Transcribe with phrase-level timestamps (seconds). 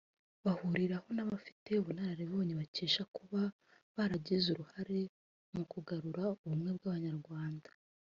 [0.45, 3.41] bahuriraho n’abafite ubunararibonye bakesha kuba
[3.95, 4.99] baragize uruhare
[5.55, 7.69] mu kugarura ubumwe bw’Abanyarwanda